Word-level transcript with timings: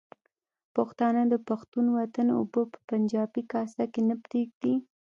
پښتانه 0.75 1.21
د 1.31 1.35
پښتون 1.47 1.85
وطن 1.97 2.27
اوبه 2.37 2.61
په 2.73 2.79
پنجابي 2.89 3.43
کاسه 3.53 3.83
کې 3.93 4.01
نه 4.09 4.15
پرېږدي. 4.25 4.75